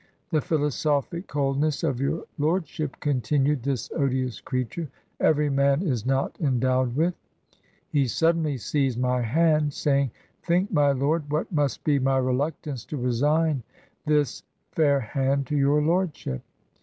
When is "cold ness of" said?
1.27-2.01